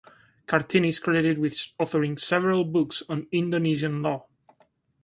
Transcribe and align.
Kartini 0.47 0.87
is 0.87 0.97
credited 0.99 1.37
with 1.37 1.53
authoring 1.79 2.19
several 2.19 2.63
books 2.65 3.03
on 3.07 3.27
Indonesian 3.31 4.01
law. 4.01 4.25